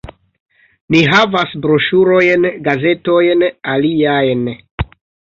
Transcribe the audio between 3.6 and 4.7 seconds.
aliajn